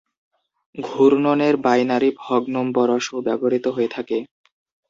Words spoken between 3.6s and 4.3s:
হয়ে থাকে।